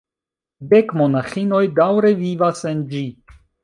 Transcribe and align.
Dek 0.71 0.95
monaĥinoj 1.03 1.61
daŭre 1.83 2.15
vivas 2.25 2.69
en 2.75 2.87
ĝi. 2.95 3.09